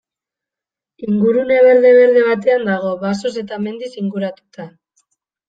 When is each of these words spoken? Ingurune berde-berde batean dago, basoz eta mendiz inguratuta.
Ingurune 1.07 1.59
berde-berde 1.67 2.23
batean 2.29 2.65
dago, 2.71 2.95
basoz 3.05 3.33
eta 3.43 3.61
mendiz 3.69 3.93
inguratuta. 4.07 4.69